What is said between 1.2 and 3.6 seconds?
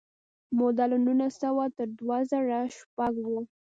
سوه تر دوه زره شپږ وه.